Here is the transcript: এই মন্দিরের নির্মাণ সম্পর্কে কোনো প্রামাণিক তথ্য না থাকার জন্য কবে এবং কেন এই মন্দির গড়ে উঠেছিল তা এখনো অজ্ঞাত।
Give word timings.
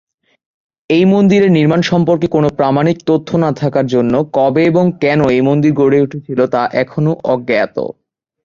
এই 0.89 1.05
মন্দিরের 1.05 1.51
নির্মাণ 1.51 1.81
সম্পর্কে 1.91 2.27
কোনো 2.35 2.47
প্রামাণিক 2.57 2.97
তথ্য 3.07 3.29
না 3.43 3.49
থাকার 3.61 3.85
জন্য 3.85 4.13
কবে 4.37 4.61
এবং 4.65 4.85
কেন 5.03 5.19
এই 5.35 5.41
মন্দির 5.41 5.71
গড়ে 5.73 6.03
উঠেছিল 6.05 6.39
তা 6.53 6.61
এখনো 6.81 7.11
অজ্ঞাত। 7.25 7.75